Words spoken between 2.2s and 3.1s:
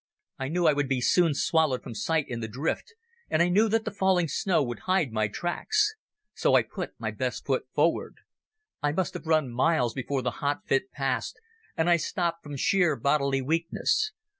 in the drift,